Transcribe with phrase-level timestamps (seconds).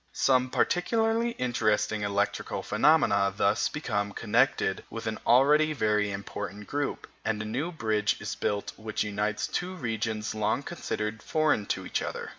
[0.13, 7.39] Some particularly interesting electrical phenomena thus become connected with an already very important group, and
[7.39, 12.29] a new bridge is built which unites two regions long considered foreign to each other.